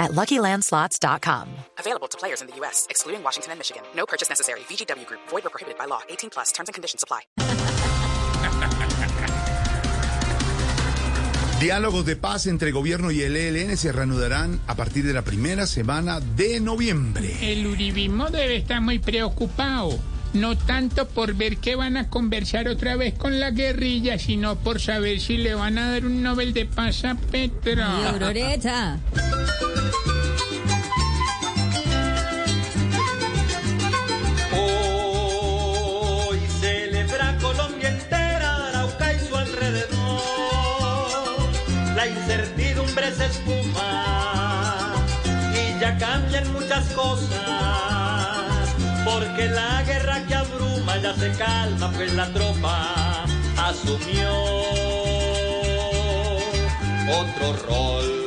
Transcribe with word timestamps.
at 0.00 0.12
LuckyLandSlots.com. 0.12 1.48
Available 1.78 2.08
to 2.08 2.18
players 2.18 2.40
in 2.40 2.48
the 2.48 2.56
U.S., 2.56 2.86
excluding 2.90 3.22
Washington 3.22 3.52
and 3.52 3.60
Michigan. 3.60 3.82
No 3.94 4.06
purchase 4.06 4.28
necessary. 4.28 4.60
VGW 4.60 5.06
Group. 5.06 5.20
Void 5.28 5.46
or 5.46 5.50
prohibited 5.50 5.78
by 5.78 5.84
law. 5.84 6.00
18 6.08 6.30
plus. 6.30 6.50
Terms 6.50 6.68
and 6.68 6.74
conditions 6.74 7.04
apply. 7.04 7.20
Diálogos 11.60 12.06
de 12.06 12.16
paz 12.16 12.46
entre 12.46 12.70
gobierno 12.70 13.10
y 13.10 13.20
el 13.20 13.36
ELN 13.36 13.76
se 13.76 13.92
reanudarán 13.92 14.62
a 14.66 14.76
partir 14.76 15.04
de 15.04 15.12
la 15.12 15.20
primera 15.20 15.66
semana 15.66 16.18
de 16.18 16.58
noviembre. 16.58 17.36
El 17.42 17.66
uribismo 17.66 18.30
debe 18.30 18.56
estar 18.56 18.80
muy 18.80 18.98
preocupado. 18.98 19.98
No 20.32 20.56
tanto 20.56 21.06
por 21.06 21.34
ver 21.34 21.58
que 21.58 21.76
van 21.76 21.98
a 21.98 22.08
conversar 22.08 22.66
otra 22.66 22.96
vez 22.96 23.12
con 23.12 23.38
la 23.38 23.50
guerrilla, 23.50 24.18
sino 24.18 24.56
por 24.56 24.80
saber 24.80 25.20
si 25.20 25.36
le 25.36 25.54
van 25.54 25.76
a 25.76 25.90
dar 25.90 26.06
un 26.06 26.22
Nobel 26.22 26.54
de 26.54 26.64
Paz 26.64 27.04
a 27.04 27.14
Petro. 27.14 27.84
Auroreta. 27.84 28.98
incertidumbre 42.30 43.12
se 43.12 43.26
espuma 43.26 44.94
y 45.52 45.80
ya 45.80 45.98
cambian 45.98 46.52
muchas 46.52 46.86
cosas. 46.90 47.28
Porque 49.04 49.48
la 49.48 49.82
guerra 49.82 50.22
que 50.28 50.34
abruma 50.36 50.96
ya 50.98 51.12
se 51.14 51.32
calma, 51.32 51.90
pues 51.90 52.14
la 52.14 52.32
tropa 52.32 53.24
asumió 53.56 54.30
otro 57.08 57.52
rol. 57.66 58.19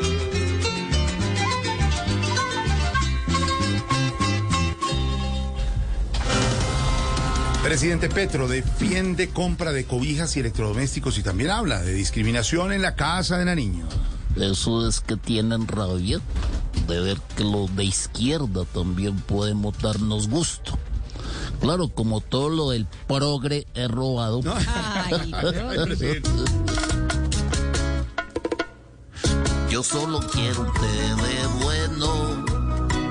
Presidente 7.73 8.07
Petro 8.07 8.47
defiende 8.47 9.29
compra 9.29 9.71
de 9.71 9.85
cobijas 9.85 10.37
y 10.37 10.41
electrodomésticos 10.41 11.17
y 11.17 11.23
también 11.23 11.49
habla 11.49 11.81
de 11.81 11.91
discriminación 11.91 12.71
en 12.71 12.83
la 12.83 12.93
casa 12.93 13.39
de 13.39 13.45
Nariño. 13.45 13.87
Eso 14.35 14.87
es 14.87 15.01
que 15.01 15.17
tienen 15.17 15.67
rabia 15.67 16.21
de 16.87 16.99
ver 16.99 17.17
que 17.35 17.43
los 17.43 17.75
de 17.75 17.85
izquierda 17.85 18.65
también 18.65 19.19
podemos 19.21 19.75
darnos 19.79 20.29
gusto. 20.29 20.77
Claro, 21.61 21.89
como 21.89 22.21
todo 22.21 22.49
lo 22.49 22.69
del 22.69 22.85
progre 23.07 23.65
es 23.73 23.89
robado. 23.89 24.41
Ay, 25.09 25.33
Yo 29.71 29.81
solo 29.81 30.19
quiero 30.31 30.61
un 30.61 30.71
té 30.73 30.81
de 30.81 31.47
bueno, 31.63 32.45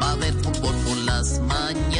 a 0.02 0.14
ver 0.14 0.34
fútbol 0.34 0.76
por 0.86 0.96
las 0.98 1.40
mañanas, 1.40 1.91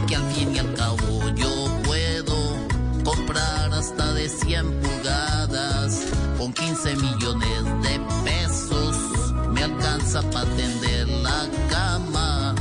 porque 0.00 0.16
al 0.16 0.32
fin 0.32 0.54
y 0.54 0.58
al 0.58 0.74
cabo 0.74 1.28
yo 1.34 1.68
puedo 1.84 2.56
comprar 3.04 3.72
hasta 3.72 4.12
de 4.14 4.28
100 4.28 4.80
pulgadas, 4.80 6.06
con 6.38 6.52
15 6.52 6.96
millones 6.96 7.64
de 7.82 8.00
pesos 8.24 9.32
me 9.50 9.62
alcanza 9.62 10.22
para 10.30 10.46
tender 10.56 11.08
la 11.08 11.48
cama 11.68 12.54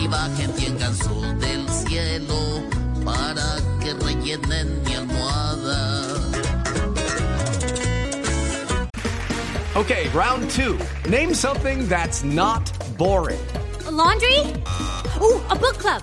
y 0.00 0.06
bajen 0.08 0.52
100 0.54 0.78
gansos 0.78 1.40
del 1.40 1.68
cielo 1.68 2.62
para 3.04 3.56
que 3.80 3.94
rellenen 3.94 4.82
mi 4.84 4.94
almohada. 4.94 6.08
Okay, 9.74 10.08
round 10.10 10.50
two. 10.50 10.78
Name 11.08 11.34
something 11.34 11.88
that's 11.88 12.22
not 12.22 12.70
boring. 12.98 13.40
A 13.86 13.90
laundry? 13.90 14.38
Ooh, 15.20 15.40
a 15.50 15.56
book 15.56 15.78
club. 15.78 16.02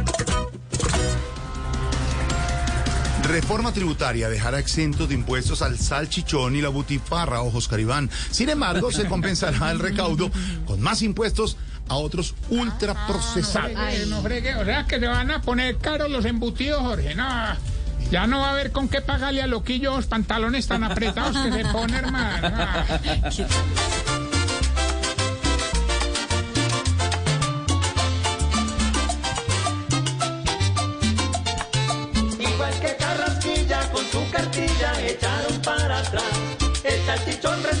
Reforma 3.31 3.71
tributaria 3.71 4.27
dejará 4.27 4.59
exentos 4.59 5.07
de 5.07 5.15
impuestos 5.15 5.61
al 5.61 5.79
salchichón 5.79 6.53
y 6.57 6.61
la 6.61 6.67
butifarra, 6.67 7.41
ojos 7.41 7.69
caribán. 7.69 8.09
Sin 8.29 8.49
embargo, 8.49 8.91
se 8.91 9.05
compensará 9.05 9.71
el 9.71 9.79
recaudo 9.79 10.29
con 10.65 10.81
más 10.81 11.01
impuestos 11.01 11.55
a 11.87 11.95
otros 11.95 12.35
ultraprocesados. 12.49 13.71
Ay, 13.77 14.03
no 14.09 14.21
fregue, 14.21 14.53
o 14.55 14.65
sea 14.65 14.85
que 14.85 14.99
se 14.99 15.07
van 15.07 15.31
a 15.31 15.41
poner 15.41 15.77
caros 15.77 16.11
los 16.11 16.25
embutidos, 16.25 16.81
Jorge. 16.81 17.15
No, 17.15 17.25
ya 18.11 18.27
no 18.27 18.39
va 18.39 18.49
a 18.49 18.51
haber 18.51 18.73
con 18.73 18.89
qué 18.89 18.99
pagarle 18.99 19.41
a 19.41 19.47
loquillo 19.47 19.95
los 19.95 20.07
pantalones 20.07 20.67
tan 20.67 20.83
apretados 20.83 21.37
que 21.37 21.53
se 21.53 21.65
pone, 21.69 21.97
hermano. 21.99 22.49
salchichón 37.23 37.80